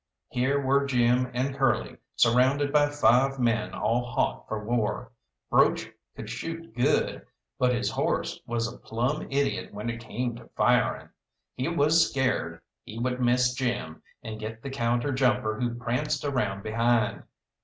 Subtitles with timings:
[0.29, 5.11] Here were Jim and Curly surrounded by five men all hot for war.
[5.51, 7.23] Broach could shoot good,
[7.59, 11.09] but his horse was a plumb idiot when it came to firing.
[11.53, 16.63] He was scared he would miss Jim, and get the counter jumper who pranced around
[16.63, 17.21] behind.